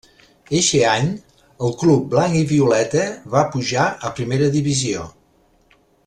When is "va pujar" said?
3.37-3.87